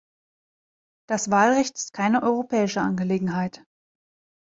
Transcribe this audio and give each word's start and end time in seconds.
Das 1.07 1.29
Wahlrecht 1.29 1.75
ist 1.77 1.93
keine 1.93 2.23
europäische 2.23 2.81
Angelegenheit. 2.81 3.63